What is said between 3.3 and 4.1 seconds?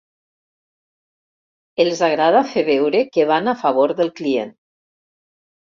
van a favor